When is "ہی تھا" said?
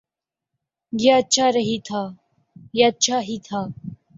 3.27-3.61